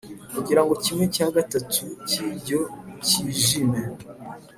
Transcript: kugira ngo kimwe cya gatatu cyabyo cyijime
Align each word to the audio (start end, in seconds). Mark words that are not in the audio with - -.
kugira 0.35 0.61
ngo 0.63 0.73
kimwe 0.83 1.05
cya 1.15 1.27
gatatu 1.35 1.81
cyabyo 2.09 2.59
cyijime 3.05 3.81